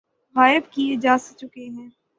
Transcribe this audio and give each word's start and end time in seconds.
غائب 0.35 0.63
کئے 0.73 0.95
جا 1.03 1.13
چکے 1.39 1.65
ہیں 1.75 1.89